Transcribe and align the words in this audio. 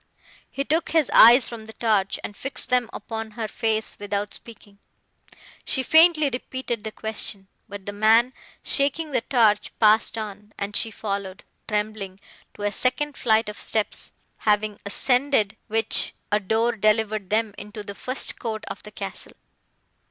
He 0.49 0.63
took 0.63 0.89
his 0.89 1.11
eyes 1.13 1.47
from 1.47 1.67
the 1.67 1.73
torch, 1.73 2.19
and 2.23 2.35
fixed 2.35 2.69
them 2.69 2.89
upon 2.91 3.29
her 3.37 3.47
face 3.47 3.99
without 3.99 4.33
speaking. 4.33 4.79
She 5.63 5.83
faintly 5.83 6.31
repeated 6.31 6.83
the 6.83 6.91
question, 6.91 7.47
but 7.69 7.85
the 7.85 7.93
man, 7.93 8.33
shaking 8.63 9.11
the 9.11 9.21
torch, 9.21 9.71
passed 9.77 10.17
on; 10.17 10.53
and 10.57 10.75
she 10.75 10.89
followed, 10.89 11.43
trembling, 11.67 12.19
to 12.55 12.63
a 12.63 12.71
second 12.71 13.15
flight 13.15 13.47
of 13.47 13.57
steps, 13.61 14.13
having 14.37 14.79
ascended 14.87 15.55
which, 15.67 16.15
a 16.31 16.39
door 16.39 16.71
delivered 16.71 17.29
them 17.29 17.53
into 17.59 17.83
the 17.83 17.93
first 17.93 18.39
court 18.39 18.65
of 18.69 18.81
the 18.81 18.91
castle. 18.91 19.33